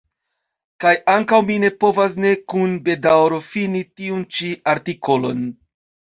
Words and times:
Kaj 0.83 0.91
ankaŭ 1.15 1.37
mi 1.49 1.57
ne 1.63 1.69
povas 1.83 2.15
ne 2.23 2.31
kun 2.53 2.73
bedaŭro 2.87 3.37
fini 3.49 3.83
tiun 4.01 4.23
ĉi 4.39 4.49
artikolon. 4.73 5.45